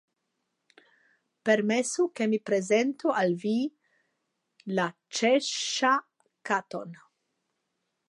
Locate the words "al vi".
3.23-3.55